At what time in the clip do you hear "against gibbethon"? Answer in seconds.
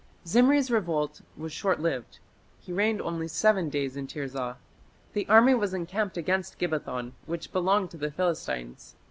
6.17-7.11